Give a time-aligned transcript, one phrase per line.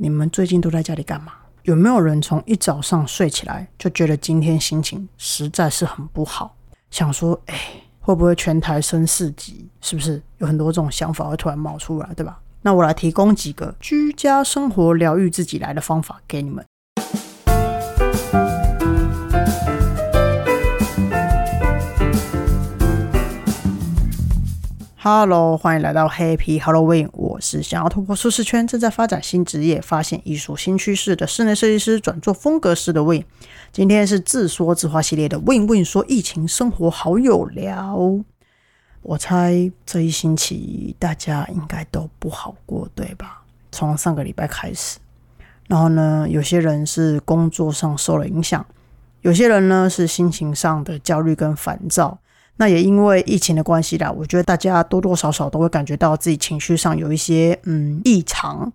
[0.00, 1.32] 你们最近都在家里干嘛？
[1.64, 6.54] 有没有人从一早上睡起来就觉得今天心情实在是很不好，
[6.88, 7.58] 想说，哎，
[7.98, 9.68] 会不会全台升四级？
[9.80, 12.38] 是不是有很多这种想法会突然冒出来，对吧？
[12.62, 16.64] 那我来提供几个居家生活疗愈自己来的方法给你们。
[25.00, 27.08] Hello，欢迎来到 Happy Halloween。
[27.12, 33.22] 我是想要突破舒适圈、正在发展新职业、发现艺术新趋势的室内设计师，转做风格师的 Win。
[33.70, 37.96] 今天是自说自话系列的 Win Win 说疫情生活好有聊。
[39.02, 43.42] 我猜这一星期大家应该都不好过，对吧？
[43.70, 44.98] 从上个礼拜开始，
[45.68, 48.66] 然后呢，有些人是工作上受了影响，
[49.20, 52.18] 有些人呢是心情上的焦虑跟烦躁。
[52.58, 58.70] 那也因为疫情的关系啦，我觉得大家多多少少都会感觉到自己情绪上有一些嗯异常。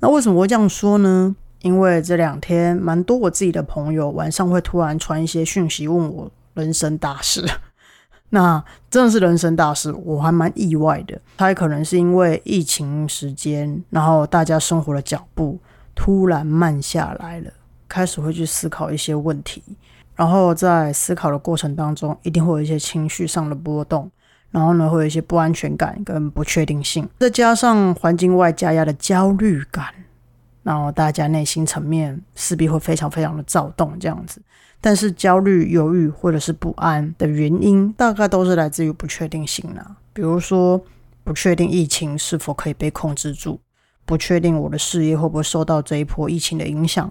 [0.00, 1.34] 那为什么会这样说呢？
[1.60, 7.44] 因为这两天蛮多我自己的朋友晚上会突然传一些讯息问我人生大事，
[8.30, 11.20] 那真的是人生大事，我还蛮意外的。
[11.36, 15.58] 他也可能是因为疫情时间，然后大家生活的脚步
[15.94, 17.50] 突然慢下来了，
[17.88, 19.62] 开始会去思考一些问题。
[20.16, 24.10] 然后在思考的过程当中，一定会有一些情绪上的波动，
[24.50, 29.86] 然后呢，会有一些不安全感跟不确定性，再加上环境外加压的焦虑感，
[30.62, 34.40] 然后大家内心层面势必会非常非常的躁动这样子。
[34.80, 39.96] 但是焦虑、犹豫或者是不安的原因，大概都是来自于不确定性啦。
[40.12, 40.78] 比如说，
[41.24, 43.58] 不确定疫情是否可以被控制住，
[44.04, 47.10] 不确定我的事业会不会受到这一波疫情的影响。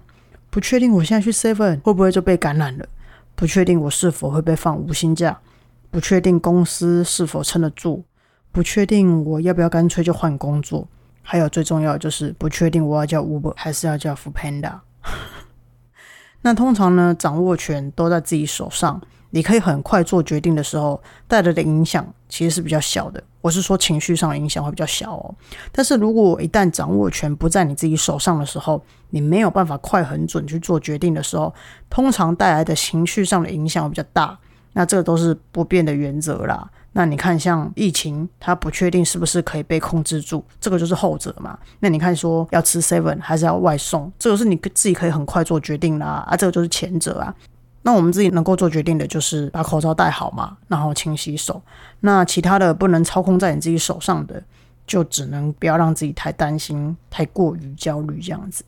[0.54, 2.86] 不确定我现在去 Seven 会不会就被感染了？
[3.34, 5.40] 不确定我是否会被放无薪假？
[5.90, 8.04] 不确定公司是否撑得住？
[8.52, 10.88] 不确定我要不要干脆就换工作？
[11.24, 14.82] 还有最重要就是不确定我要叫 Uber 还是要叫 f Panda。
[16.44, 19.02] 那通常呢，掌握权都在自己手上。
[19.36, 23.22] 你可以很快做决定的时候，带来的影响其实是比较小的。
[23.42, 25.36] 我是说情绪上的影响会比较小哦。
[25.72, 28.80] 但是如果一旦掌握权不在你自己手上的时候，
[29.10, 31.52] 你没有办法快很准去做决定的时候，
[31.90, 34.38] 通常带来的情绪上的影响会比较大。
[34.74, 36.70] 那这个都是不变的原则啦。
[36.92, 41.58] 那你看，像疫情，它不确定是不是可以被控制住，这个就是后者嘛。
[41.80, 46.24] 那你看说要吃 seven 还是要外送，这个是你自己可以很快做决定啦。
[46.28, 47.34] 啊，这个就是前者啊。
[47.84, 51.62] 那我们自己能够做决定的，就是把口罩戴好嘛，然后勤洗手。
[52.00, 54.42] 那其他的不能操控在你自己手上的，
[54.88, 58.64] 就只能不要让自己太担心、太过于焦虑这样子。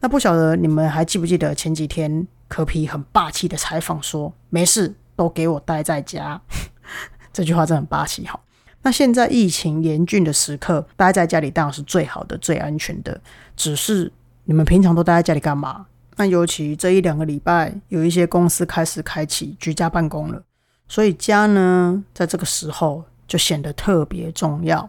[0.00, 6.40] 那不晓得你们还记不记得前几天柯皮很霸气的采访说：“没事，都给我待在家。
[7.32, 8.40] ”这句话真的很霸气哈。
[8.82, 13.20] 那现在疫情严峻的时刻，待在家里当然是最好的、最安全的。
[13.56, 14.10] 只是
[14.44, 15.86] 你们平常都待在家里干嘛？
[16.16, 20.42] 那尤其这一两个礼拜，有一些公司开始开启居家办公了，
[20.88, 24.88] 所以家呢，在这个时候就显得特别重要。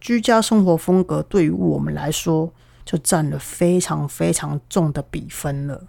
[0.00, 2.50] 居家生活风格对于我们来说，
[2.84, 5.80] 就占了非常非常重的比分了。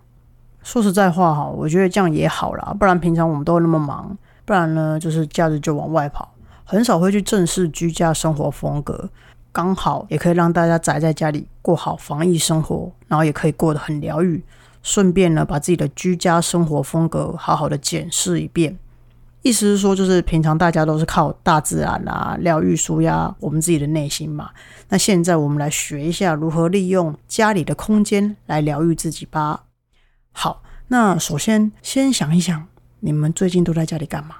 [0.61, 4.15] 说实在话哈，我觉得这样也好啦，不然平常我们都那么忙，
[4.45, 6.33] 不然呢，就是假日就往外跑，
[6.63, 9.09] 很少会去正视居家生活风格。
[9.51, 14.43] 刚好也可以让大家宅在家里过好防疫生活，然后也可以过得很疗愈。
[14.83, 18.77] 顺便呢，把自己的居家生活风格好好的检视一遍。
[19.41, 24.49] 意思是说，就是平常大家都是靠大自然啊疗愈、舒压我们自己的内心嘛。
[24.87, 29.63] 那现在我们来学一下如何利用家里的空间来疗愈自己吧。
[30.31, 32.65] 好，那首先先想一想，
[33.01, 34.35] 你们最近都在家里干嘛？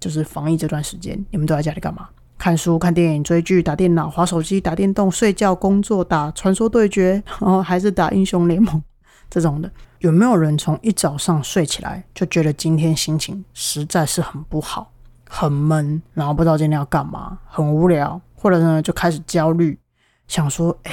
[0.00, 2.08] 就是防疫这段时间，你们都在家里干嘛？
[2.36, 8.82] 看书、看电影、追剧、打电脑、划手机、打电动、睡觉、工作、打传说对决，然后还是打英雄联盟。
[9.30, 9.70] 这种的
[10.00, 14.90] 有没有人从一早上睡起来就觉得今天心情实在是很不好、
[15.28, 19.78] 很闷，然后不知道今天要干嘛，很无聊，或者呢就开始焦虑，
[20.26, 20.92] 想说：哎，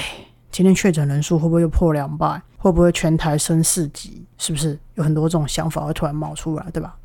[0.52, 2.42] 今天确诊人数会不会又破两百？
[2.60, 4.26] 会不会全台升四级？
[4.38, 6.96] 是不是有很多这种想法会突然冒出来，对吧？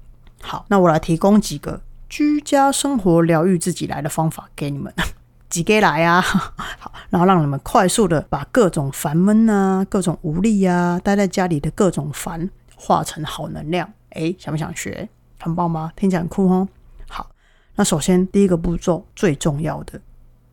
[0.43, 4.93] 好，那我来提供几个居家生活疗愈自己来的方法给你们。
[5.53, 6.19] 几给来呀？
[6.25, 13.87] 好，然后让你们快速的把各种烦闷啊、 各种无力啊、待在家里的各种烦化成好能量。
[14.13, 15.07] 哎，想不想学？
[15.39, 15.93] 很棒吗？
[15.95, 16.67] 听起来很酷哦。
[17.07, 17.29] 好，
[17.75, 20.01] 那首先第一个步骤最重要的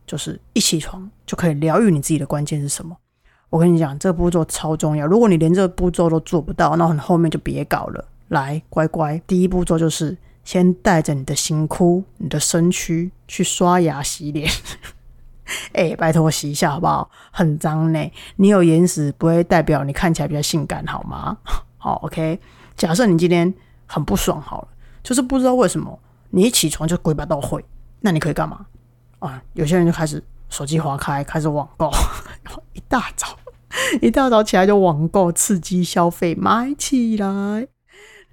[0.05, 2.97] 就是一起床就可以疗愈你自己的关键是什么？
[3.49, 5.07] 我跟你讲，这个步骤超重要。
[5.07, 8.03] 如果你连这个步骤都做不到，那你后面就别搞了。
[8.27, 10.17] 来，乖乖，第一步骤就是。
[10.43, 14.49] 先带着你的心哭，你的身躯去刷牙洗脸。
[15.73, 17.09] 哎，拜托洗一下好不好？
[17.31, 18.11] 很脏呢。
[18.35, 21.37] 你有眼屎不会代表你看起来比较性感好吗？
[21.77, 22.39] 好，OK。
[22.75, 23.53] 假设你今天
[23.85, 24.67] 很不爽好了，
[25.03, 25.99] 就是不知道为什么
[26.29, 27.63] 你一起床就鬼把到会，
[28.01, 28.65] 那你可以干嘛
[29.19, 29.41] 啊？
[29.53, 31.91] 有些人就开始手机划开，开始网购，
[32.73, 33.27] 一大早
[34.01, 37.67] 一大早起来就网购，刺激消费，买起来。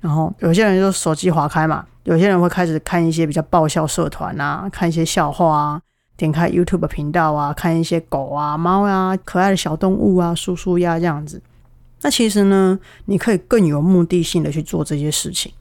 [0.00, 5.82] 然后有些人就手机划开嘛，有些人会开始看一些比较爆笑社团啊，看一些笑话啊。
[6.16, 11.42] 点开 YouTube 频道啊，看一些狗啊、猫啊、可爱的小动物啊、叔叔呀这样子。
[12.00, 15.52] 那其实呢，你可以更有目的性的去做这些事情。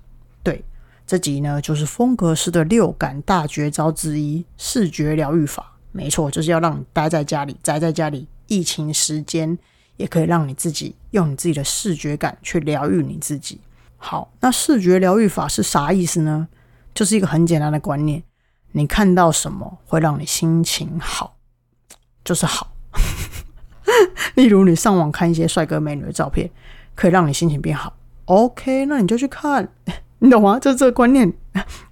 [0.43, 0.63] 对，
[1.05, 5.75] 这集呢就是风格师的六感大绝招之一——视觉疗愈法。
[5.91, 9.57] 没错，就是要让你待在家里，宅在家里，疫情时间
[9.97, 13.59] 也可以让你自己用你自己的视觉感去疗愈你自己。
[13.97, 16.47] 好，那视觉疗愈法是啥意思呢？
[16.93, 18.23] 就是一个很简单的观念。
[18.73, 21.37] 你看到什么会让你心情好，
[22.23, 22.71] 就是好。
[24.35, 26.49] 例如，你上网看一些帅哥美女的照片，
[26.93, 27.95] 可以让你心情变好。
[28.25, 29.67] OK，那你就去看，
[30.19, 30.59] 你懂吗？
[30.59, 31.31] 就这个观念，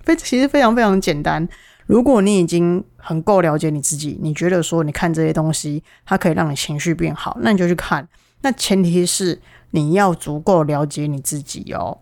[0.04, 1.48] 非其实非常非常简单。
[1.86, 8.08] 如果你已经很够了解你自己，你觉得说你看这些东西，它可以让你情绪变好，那你就去看。
[8.42, 9.42] 那前提是
[9.76, 11.98] 你要足够了解你自己哦，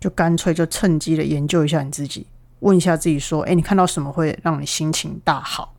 [0.00, 2.26] 就干脆就趁机的研究一下你自己。
[2.60, 5.72] 问一下自己说：“哎，你看到什么会让你心情大好？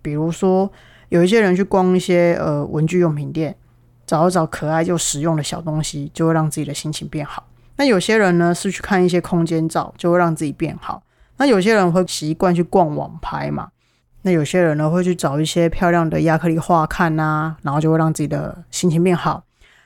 [0.00, 0.70] 比如说，
[1.08, 3.56] 有一些人去逛一些呃文具用品店，
[4.06, 7.48] 找一找可爱又实用的小东西，就会让自己的心情变好。
[7.76, 11.02] 那有些人呢是去看一些空间照，就会让自己变好。
[11.38, 13.70] 那有些人会习惯去逛网拍嘛？
[14.22, 19.42] 那有些人呢会去找一些漂亮的亚克力画看呐，然后就会让自己的心情变好。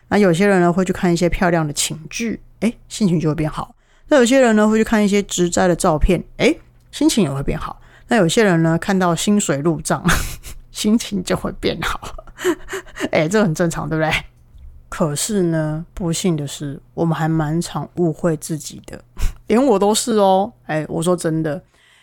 [0.08, 3.74] 那有些人呢会去看一些漂亮的寝具，哎，心情就会变好。”
[4.08, 6.54] 那有些人呢会去看一些植栽的照片，哎，
[6.90, 7.80] 心情也会变好。
[8.08, 10.04] 那有些人呢看到薪水入账，
[10.70, 12.00] 心情就会变好。
[13.10, 14.12] 哎，这很正常，对不对？
[14.90, 19.02] 可是呢，不幸的是，我们还蛮常误会自己的，
[19.48, 20.52] 连我都是哦。
[20.66, 21.60] 哎，我说真的，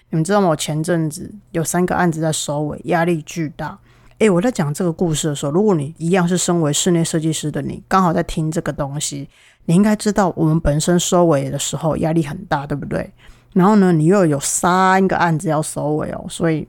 [0.10, 0.50] 你们知道吗？
[0.50, 3.78] 我前阵子有三个案子在收尾，压力巨大。
[4.22, 9.28] 哎，我在讲这个故事的时候，如果你一样是身为室内设计师的你，刚好在听这个东西。
[9.66, 13.12] 你应该知道，我们本身收尾的时候压力很大，对不对？
[13.54, 16.68] 然后呢，你又有三个案子要收尾哦，所以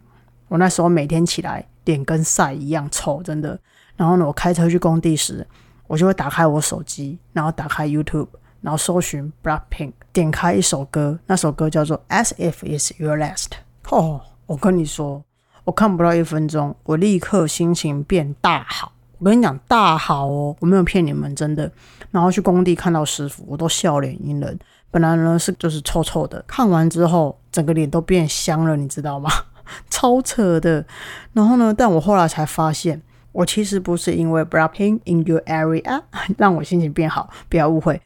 [0.48, 3.60] 我那时候每天起来脸跟晒一样臭，真的。
[3.96, 5.46] 然后呢，我开车去工地时，
[5.86, 8.28] 我就会打开我手机，然后打开 YouTube，
[8.62, 13.48] 然后搜寻 Blackpink，点开一首歌，那首歌叫做《As If It's Your Last》。
[13.94, 15.22] 哦，我跟你说，
[15.64, 18.92] 我看不到一分钟，我立刻心情变大好。
[19.18, 21.70] 我跟你讲，大好哦，我没有骗你们，真的。
[22.10, 24.58] 然后去工地看到师傅，我都笑脸迎人。
[24.90, 29.30] 本来呢是就是臭臭的，看完之后整个脸都变香了，你知道吗？
[29.88, 30.84] 超扯的。
[31.32, 33.00] 然后呢，但我后来才发现，
[33.30, 36.02] 我其实不是因为 blocking in your area
[36.36, 38.02] 让我心情变好，不要误会。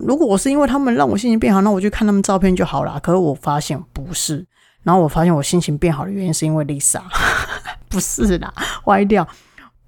[0.00, 2.98] 如果我是因为他们让我心情变好，那我就看他们照片就好了。
[3.00, 4.44] 可是我发现不是。
[4.86, 7.00] 然后我发现我心情变好的原因是因为 Lisa，
[7.90, 8.54] 不是啦，
[8.84, 9.26] 歪掉。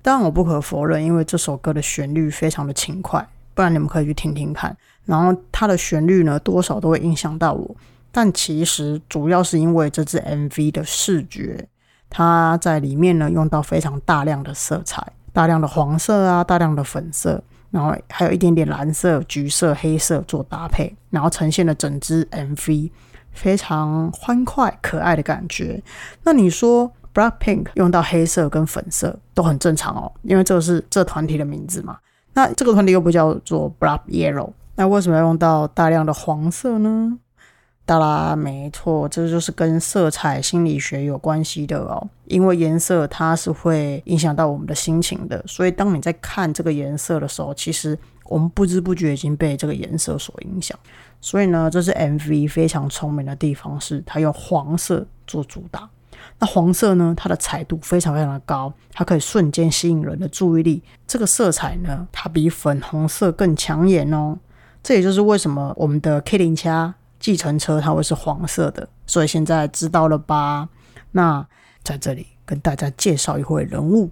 [0.03, 3.25] 当然，我不可否认，因为这首歌的旋律非常的轻快，
[3.55, 4.77] 不然你们可以去听听看。
[5.05, 7.77] 然后它的旋律呢，多少都会影响到我。
[8.11, 11.69] 但其实主要是因为这支 MV 的视觉，
[12.11, 17.41] 它在里面呢用到非常大量的色彩，大量的黄色啊，大量的粉色，
[17.71, 22.90] 然后还有一点点蓝色、橘色、黑色做搭配，然后呈现了整支 MV
[23.32, 25.82] 非常欢快可爱的感觉。
[26.23, 31.99] 那你说？Blackpink 用到黑色跟粉色都很正常哦，因为这是这团体的名字嘛。
[32.35, 37.18] 那这个团体又不叫做 Black Yellow，那为什么要用到大量的黄色呢？
[37.85, 42.06] 当然，没错，这就是跟色彩心理学有关系的哦。
[42.26, 50.78] 因为颜色它是会影响到我们的心情的，所以当你在看这个颜色的时候，其实我们不知不觉已经被这个颜色所影响。
[51.21, 55.89] 所以呢，这是 MV 非常聪明的地方，是它用黄色做主打。
[56.41, 57.15] 那黄色呢？
[57.17, 60.83] 它的彩度非常非常的高，它可以瞬间吸引人的注意力。
[61.07, 64.39] 这个色彩呢，它比粉红色更抢眼哦。
[64.83, 66.69] 这也就是为什么我们的 K 零七
[67.19, 68.89] 计程车它会是黄色的。
[69.07, 70.69] 所以现在知道了吧？
[71.11, 71.45] 那
[71.83, 74.11] 在这里跟大家介绍一位人物，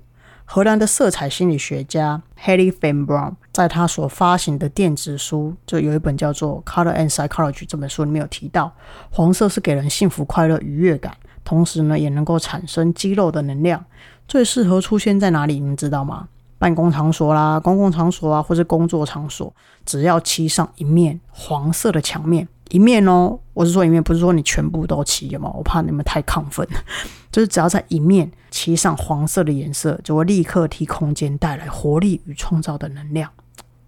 [0.49, 8.73] 荷兰的色彩心理学家 Haley Van Brown，在他所发行的电子书就有一本叫做《Color and Psychology》这本书里面有提到，
[9.11, 11.13] 黄色是给人幸福、快乐、愉悦感。
[11.45, 13.85] 同时呢，也能够产生肌肉的能量，
[14.29, 15.59] 最适合出现在哪里？
[15.59, 16.29] 你知道吗？
[16.59, 19.53] 办公场所啦，公共场所啊，或者工作场所，
[19.85, 26.67] 只要漆上一面黄色的墙面，一面哦，我是说一面，不是说你全部都漆嘛，我怕你们太亢奋。
[27.31, 33.31] 就是只要在一面漆上黄色的颜色，就会立刻替空间带来活力与创造的能量，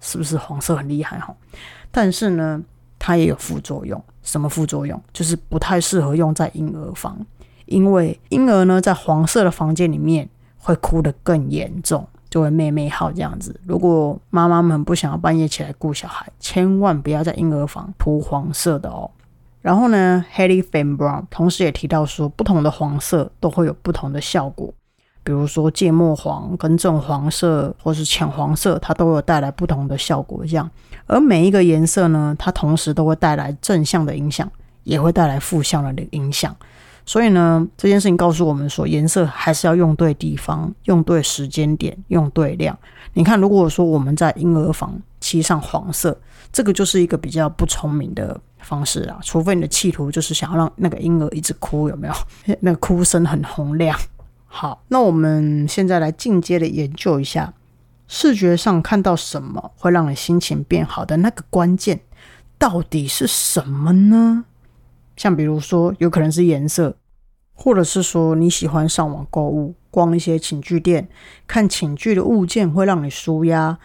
[0.01, 1.35] 是不是黄色很厉害哈？
[1.91, 2.63] 但是呢，
[2.99, 4.03] 它也有副作用。
[4.23, 5.03] 什么副作用？
[5.15, 7.19] 就是不太适合用在婴儿房，
[7.65, 13.59] 因为婴儿呢在黄色的房间里面会哭得更严重，就会妹妹号这样子。
[13.65, 19.11] 如果妈妈们不想要半夜起来顾小孩，千万不要在婴儿房涂黄色的哦。
[19.61, 24.73] 然后呢，Haley Fan Brown 同时也提到说，不同的黄色都会有不同的效果，
[25.25, 30.71] 比如说芥末黄跟正黄色或是浅黄色，它都有带来不同的效果这样。
[31.07, 34.49] 而每一个颜色呢，它同时都会带来正向的影响，
[34.85, 36.55] 也会带来负向的影响。
[37.09, 42.79] 所以呢，这件事情告诉我们说，颜色还是要用对地方、用对时间点、用对量。
[43.15, 46.21] 你看，如果说我们在婴儿房漆上黄色，
[46.53, 49.19] 这个就是一个比较不聪明的方式啊。
[49.23, 52.15] 除非你的企图就是想要让那个婴儿一直哭，有没有？
[52.61, 53.99] 那个哭声很洪亮。
[54.45, 57.55] 好，那我们现在来进阶的研究一下。
[58.07, 62.01] 视觉上看到什么会让你心情变好的那个关键
[62.59, 64.45] 到底是什么呢？
[65.17, 66.95] 像比如说，有可能是颜色，
[67.61, 71.09] 或者是说你喜欢上网购物、逛一些寝具店、
[71.45, 73.77] 看寝具的物件会让你舒压。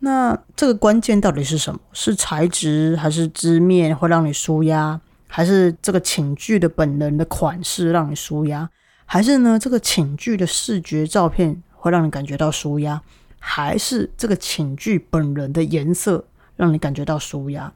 [0.00, 1.80] 那这个关键到底是什么？
[1.94, 5.00] 是材质还是织面会让你舒压？
[5.26, 8.68] 还是这个寝具的本人的款式让你舒压？
[9.06, 13.00] 还是呢这个寝具的视觉照片会让你感觉到舒压？
[13.38, 16.22] 还是这个寝具本人的颜色
[16.54, 17.72] 让你感觉到舒压。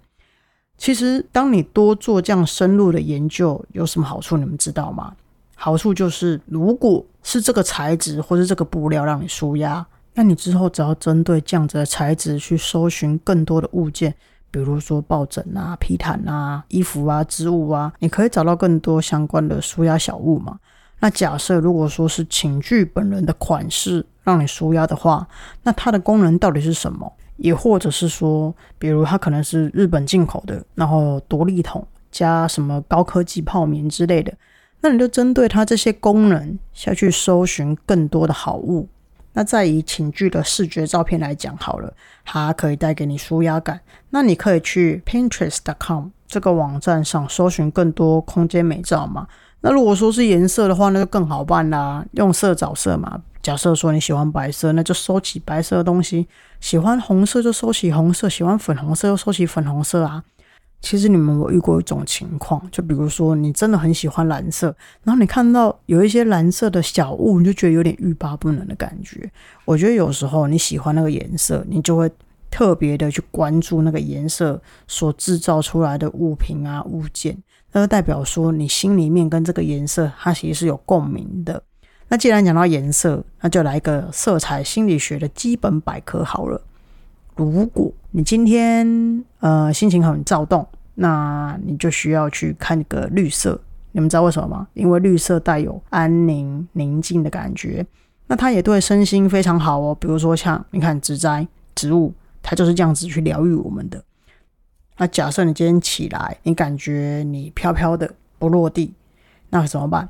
[0.76, 4.36] 其实，当你多做这样深入的研究，有什么好处？
[4.36, 5.14] 你们知道吗？
[5.58, 9.84] 好处就是，如果是这个材质或是这个布料让你舒压，
[10.14, 14.14] 那你之后只要针对这样子的材质去搜寻更多的物件，
[14.50, 20.58] 比如说抱枕啊、皮毯啊、衣服啊、织物啊，你可以找到更多相关的舒压小物嘛。
[21.00, 25.26] 那假设如果说是寝具本人的款式让你舒压的话，
[25.62, 27.10] 那它的功能到底是什么？
[27.36, 34.32] 也或者是说，比如它可能是日本进口的，然后独立桶加什么高科技泡棉之类的，
[34.86, 38.88] 那你就针对它这些功能下去搜寻更多的好物。
[39.32, 41.92] 那再以寝具的视觉照片来讲好了，
[42.24, 43.80] 它可以带给你舒压感。
[44.10, 49.26] 那你可以去 Pinterest.com 这个网站上搜寻更多空间美照嘛。
[49.62, 53.20] 那如果说是颜色的话，那就更好办啦，用色找色嘛。
[53.42, 56.28] 假设说你喜欢白色，那就收起白色的东西；
[56.60, 60.22] 喜欢红色就收起红色，喜欢粉红色就收起粉红色啊。
[60.80, 69.28] 其实你们有遇过一种情况，就比如说你真的很喜欢蓝色，然后你看到有一些蓝色的小物，你就觉得有点欲罢不能的感觉。
[69.64, 72.08] 我觉得有时候你喜欢那个颜色，你就会
[72.50, 77.36] 特别的去关注那个颜色所制造出来的物品啊物件。
[77.72, 81.60] 那就代表说，你心里面跟这个颜色，它其实是有共鸣的。
[82.08, 86.62] 那既然讲到颜色，那就来一个色彩心理学的基本百科好了。
[87.36, 93.60] 如果你今天呃心情很躁动，那你就需要去看个绿色。
[93.92, 94.66] 你们知道为什么吗？
[94.74, 97.86] 因为绿色带有安宁、宁静的感觉。
[98.26, 99.94] 那它也对身心非常好哦。
[100.00, 102.12] 比如说像你看植栽、植物，
[102.42, 104.02] 它就是这样子去疗愈我们的。
[104.96, 108.94] 那假设你今天起来，你感觉你飘飘的不落地，
[109.50, 110.08] 那怎么办？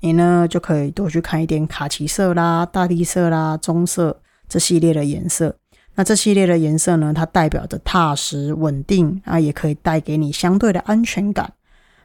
[0.00, 5.54] 你呢就可以多去看一点卡其色啦、大地色啦、棕色这系列的颜色。
[5.94, 11.52] 那这系列的颜色呢，它代表着踏实稳定啊，也可以带给你相对的安全感。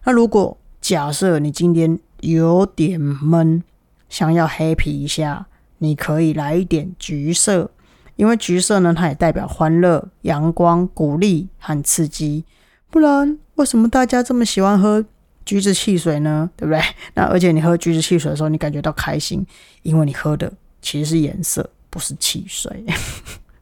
[0.03, 3.63] 那如果假设你今天有点闷，
[4.10, 7.72] 想要 happy 一下，你可以来一点橘色。
[8.15, 12.44] 因为橘色呢，它也代表欢乐、阳光、鼓励和刺激。
[12.89, 15.06] 不然，为什么大家这么喜欢喝
[15.46, 16.50] 橘子汽水呢？
[16.58, 16.82] 对不对？
[17.13, 19.46] 那而且你喝橘子汽水的时候，你感觉到开心，
[19.84, 20.51] 因为你喝的
[20.82, 22.84] 其实是颜色，不是汽水。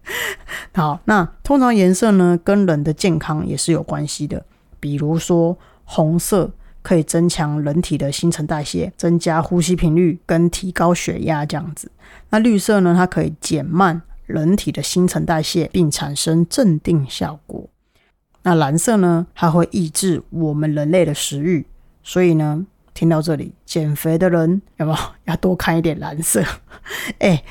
[0.74, 4.46] 好，那通常颜色呢，跟人的健康也是有关系的。
[4.80, 11.92] 比如说，红色可以增强人体的新陈代谢，增加呼吸频率，跟提高血压这样子。
[12.30, 14.02] 那绿色呢，它可以减慢。
[14.26, 17.70] 人体的新陈代谢，并产生镇定效果。
[18.42, 19.28] 那蓝色呢？
[19.36, 21.68] 它会抑制我们人类的食欲。
[22.02, 26.44] 所以呢，听到这里，减肥的人有没有 要多看一点蓝色？
[27.20, 27.44] 哎，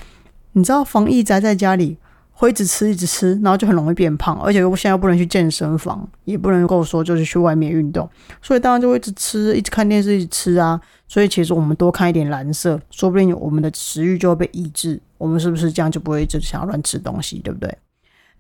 [0.53, 1.97] 你知道防疫宅在家里。
[2.35, 8.09] 会一直吃，一直吃，然后就很容易变胖，而且我现在又不能去健身房，也不能够说就是去外面运动，
[8.43, 10.79] 所以当然就会一直吃，一直看电视，一直吃啊。
[11.07, 15.01] 所以其实我们多看一点蓝色，说不定我们的食欲就会被抑制。
[15.17, 17.73] 我们是不是这样就不会一直想要乱吃东西，对不对？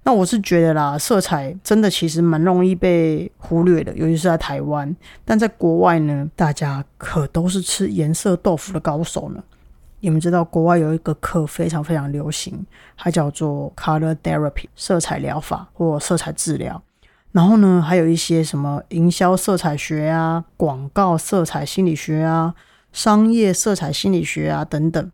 [0.02, 4.94] 那我是觉得啦，色彩真的其实蛮容易被忽略的，尤其是在台湾。
[5.24, 9.42] 但在国外呢，大家可都是吃颜色豆腐的高手呢。
[10.04, 12.62] 你们知道国外有一个课非常非常流行，
[12.94, 16.82] 它叫做 Color Therapy 色彩疗法或色彩治疗。
[17.32, 22.54] 然后呢，还有一些什么营销色彩学啊、广告色彩心理学啊、
[22.92, 25.10] 商业色彩心理学啊等等。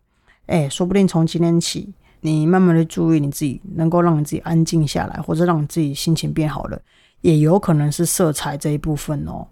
[0.47, 1.93] 哎，说不定从今天起。
[2.19, 6.77] 你慢慢的注意你自己，能够让你自己安静下来，或者让你自己心情变好了，
[7.21, 9.47] 也有可能是色彩这一部分哦。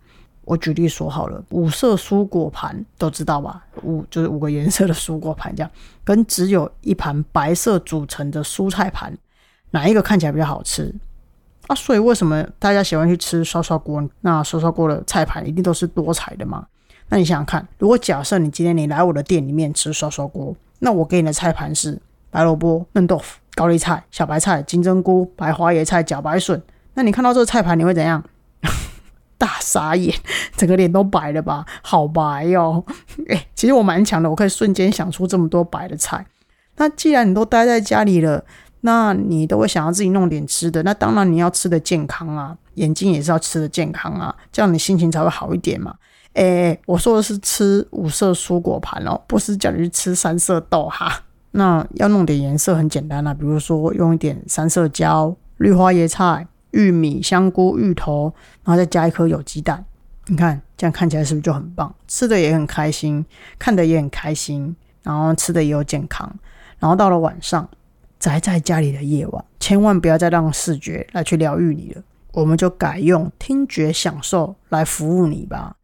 [0.49, 3.63] 我举例说好了，五色蔬果盘都知道吧？
[3.83, 5.69] 五就是五个颜色的蔬果盘，这样
[6.03, 9.15] 跟只有一盘白色组成的蔬菜盘，
[9.69, 10.91] 哪一个看起来比较好吃？
[11.67, 14.03] 啊，所以为什么大家喜欢去吃烧烧锅？
[14.21, 16.65] 那烧烧锅的菜盘一定都是多彩的嘛？
[17.09, 22.01] 那你想想看，如果假设你今天你来我的店里面吃烧烧锅，那我给你的菜盘是？
[22.31, 26.59] 白萝卜、嫩豆腐、高丽菜、小白菜、金针菇、白花椰菜、茭白笋。
[26.95, 28.23] 那你看到这个菜盘，你会怎样？
[29.39, 30.13] 大傻眼，
[30.55, 31.65] 整个脸都白了吧？
[31.81, 32.83] 好白哦！
[33.29, 36.23] 哎， 其实我蛮强的，我可以瞬间想出这么多白的菜。
[36.75, 38.43] 那既然你都待在家里了，
[38.81, 40.83] 那你都会想要自己弄点吃的。
[40.83, 45.95] 那当然你要吃的健康啊，眼睛也是要吃的健康啊，这样你心情才会好一点嘛。
[46.33, 51.23] 哎，我说的是吃五色蔬果盘哦，不是叫你去吃三色豆哈。
[51.51, 58.33] 那要弄点颜色很简单啦，比如说用一点三色椒、绿花椰菜、玉米、香菇、芋头，
[58.63, 59.83] 然后再加一颗有机蛋。
[60.27, 61.93] 你看这样看起来是不是就很棒？
[62.07, 63.25] 吃的也很开心，
[63.57, 66.31] 看的也很开心，然后吃的也有健康。
[66.77, 67.67] 然后到了晚上，
[68.19, 75.75] 宅在家里的夜晚，千万不要再让视觉来去疗愈你了，我们就改用听觉享受来服务你吧。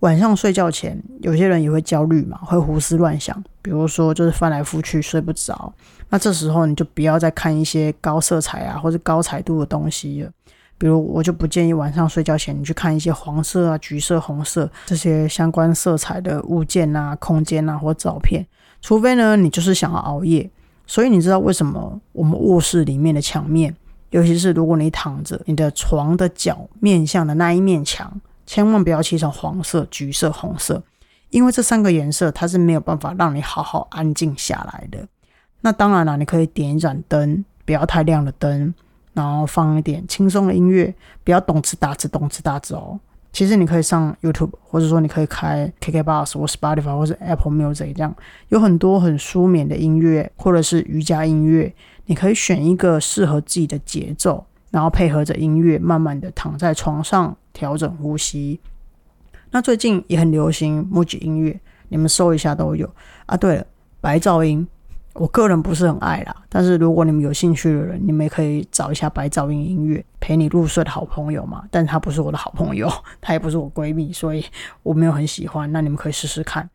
[0.00, 5.72] 晚上睡觉前，有些人也会焦虑嘛，会胡思乱想，比如说就是翻来覆去睡不着。
[6.08, 10.30] 那这时候你就不要再看一些高色彩啊或者高彩度的东西了。
[10.78, 18.46] 比如我就不建议晚上睡觉前你去看一些黄色啊、橘色、红色这些相关色彩的物件啊、空间啊或照片，
[18.80, 20.48] 除非呢你就是想要熬夜。
[20.86, 23.74] 所以你知道为什么我们卧室里面的墙面，
[24.10, 28.20] 尤其是如果你躺着，你的床的脚面向的那一面墙。
[28.46, 30.82] 千万不要漆成黄色、橘色、红色，
[31.28, 35.06] 因为这三个颜色它是没有办法让你好好安静下来的。
[35.60, 38.72] 那当然了，你可以点一盏灯，不要太亮的灯，
[39.12, 40.94] 然后放一点轻松的音乐，
[41.24, 42.98] 不要动次打次、动次打次哦。
[43.32, 48.14] 其实你可以上 YouTube，或者说你可以开 KKBox 或 Spotify 或是 Apple Music，这样
[48.48, 51.74] 有很多很舒眠的音乐，或者是瑜伽音乐，
[52.06, 54.44] 你可以选一个适合自己的节奏。
[54.70, 58.60] 然后配合着音乐，慢慢的躺在床上调整呼吸。
[59.50, 62.86] 那最近也很流行木吉音乐，你们搜一下都有
[63.24, 63.34] 啊。
[63.34, 63.66] 对了，
[63.98, 64.68] 白噪音，
[65.14, 66.36] 我个人不是很爱啦。
[66.48, 71.64] 但是如果你们有兴趣的人，你们也可以找一下白噪音音乐，陪你入睡的好朋友嘛。
[71.70, 72.90] 但他不是我的好朋友，
[73.20, 74.44] 他也不是我闺蜜，所以
[74.82, 75.70] 我没有很喜欢。
[75.72, 76.68] 那你们可以试试看。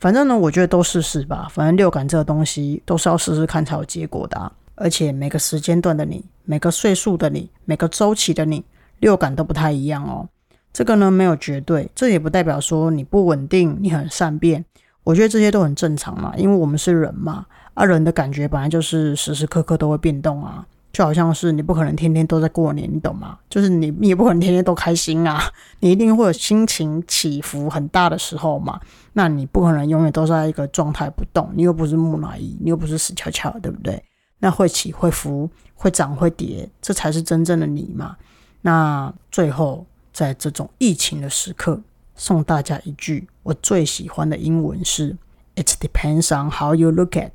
[0.00, 1.48] 反正呢，我觉得都试试吧。
[1.50, 4.52] 反正六感这个东西都是要试试看才有结果的。
[4.74, 8.62] 而且每个时间段的你，每个岁数的你，每个周期的你，
[9.00, 10.28] 六感都不太一样哦。
[10.70, 14.62] 这个呢没有绝对，这也不代表说你不稳定，你很善变。
[15.06, 20.66] 我觉得这些都很正常嘛，因为我们是人嘛，啊，人的感觉本来就是时时刻刻都会变动啊。
[20.92, 23.38] 就好像是你不可能天天都在过年，你懂吗？
[23.48, 25.40] 就是你你也不可能天天都开心啊，
[25.78, 28.80] 你一定会有心情起伏很大的时候嘛。
[29.12, 34.02] 那你不可能永远都在一个状态不动，你又不是木乃伊，你又不是死翘翘，对不对？
[34.40, 38.16] 那会起会伏，会涨会跌，这才是真正的你嘛？
[38.62, 41.78] 那最后，在这种疫情的时刻，
[42.16, 45.16] 送大家一句我最喜欢的英文是
[45.54, 47.30] ：It depends on how you look at。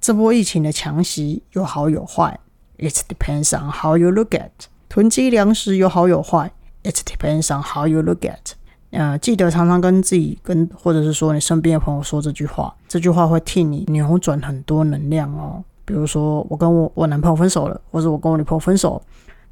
[0.00, 2.38] 这波疫情的强袭有好有坏
[2.78, 4.50] ，It depends on how you look at。
[4.88, 6.52] 囤积粮食有好有坏
[6.82, 8.52] ，It depends on how you look at。
[8.90, 15.62] 呃，记得常常跟自己跟，或者是说你身边的朋友说这句话，这句话会替你扭转很多能量哦。
[15.84, 19.00] 比如说，我跟我我男朋友分手了，或者我跟我女朋友分手，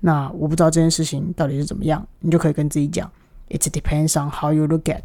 [0.00, 3.08] 那我不知道这件事情到底是怎么样，你就可以跟自己讲
[3.50, 5.02] ，It depends on how you look at。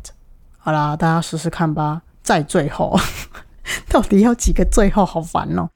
[0.57, 2.03] 好啦，大家试试看吧。
[2.21, 2.97] 在最后，
[3.89, 5.05] 到底要几个最后？
[5.05, 5.69] 好烦哦！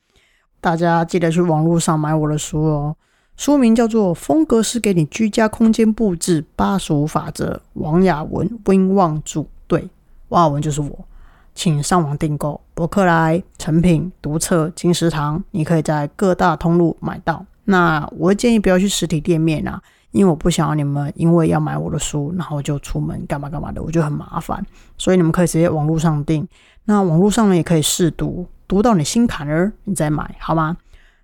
[0.62, 2.96] 大家记得去网络上买我的书哦，
[3.36, 9.90] 书名叫做《风格是给你居家空间布置八十五法则》，王雅文、温望主对，
[10.30, 11.06] 王雅文就是我。
[11.54, 17.46] 请上网订购博客来、成品、读册、金石堂，你可以在各大通路买到。
[17.66, 24.66] 那我建议不要去实体店面啊，因为我不想要你们因为要买我的书，然后就出门干嘛干嘛的，我觉得很麻烦。
[24.98, 26.48] 所以你们可以直接网络上订。
[26.86, 30.78] 那网络上呢也可以试读，读到你心坎儿，你再买好吗？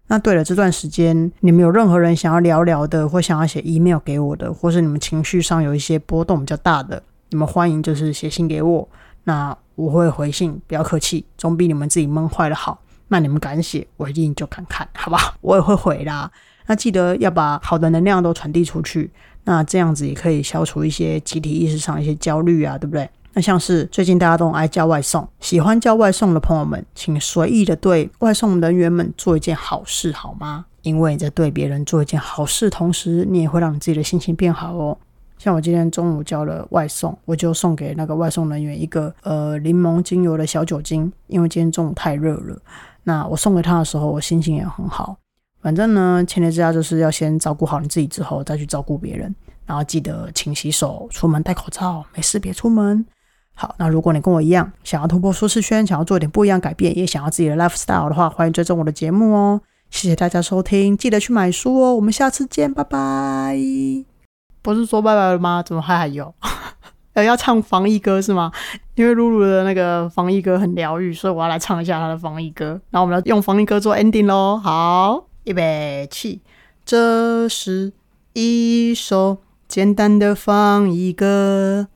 [0.08, 8.88] 那对了，这段时间你们有任何人想要聊聊的，或想要写 email 给我的，或是你们情绪上有一些波动比较大的，你们欢迎就是写信给我，
[9.24, 12.80] 那我会回信，不要客气，总比你们自己闷坏了好。
[13.08, 15.36] 那你们敢写，我一定就敢看，好吧？
[15.42, 16.30] 我也会回啦。
[16.68, 19.12] 那记得要把好的能量都传递出去，
[19.44, 23.10] 那这样子也可以消除一些集体意识上一些焦虑啊，对不对？
[23.34, 30.66] 那像是最近大家都爱叫外送，喜欢叫外送的朋友们，请随意的对外送人员们做一件好事，好吗？
[30.84, 34.98] 因为在对别人做一件好事同时，你也会让你自己的心情变好哦。
[35.40, 42.58] 像我今天中午叫了外送，我就送给那个外送人员一个呃柠檬精油的小酒精，因为今天中午太热了。
[43.04, 45.18] 那我送给他的时候，我心情也很好。
[45.64, 49.34] 反正呢，前提之下就是要先照顾好你自己，之后再去照顾别人。
[49.66, 53.06] 然后记得勤洗手，出门戴口罩，没事别出门。
[53.56, 59.62] 好，那如果你跟我一样，想要突破舒适圈，想要做点不一样改变，也想要自己的 lifestyle 的话，欢迎追踪我的节目哦。
[59.90, 61.96] 谢谢大家收听，记得去买书哦。
[61.96, 63.58] 我们下次见，拜拜。
[64.62, 65.64] 不是说拜拜了吗？
[65.66, 66.36] 怎么还还有？
[67.14, 68.52] 呃，要唱防疫歌是吗？
[68.96, 72.82] 因为露露的那个防疫歌很疗愈，所以我要来唱一下她的防疫歌。
[72.90, 74.58] 然后我们要用防疫歌做 ending 喽。
[74.58, 76.42] 好，预备起，
[76.86, 77.94] 这是
[78.34, 81.88] 一首简单的防疫歌。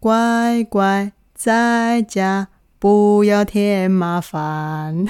[0.00, 5.06] 乖乖在家，不要添麻烦。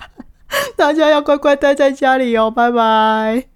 [0.76, 3.46] 大家要乖乖待在家里哦，拜拜。